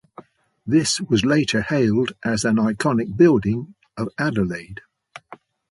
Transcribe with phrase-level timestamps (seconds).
[0.65, 4.81] This was later hailed as an "iconic building" of Adelaide.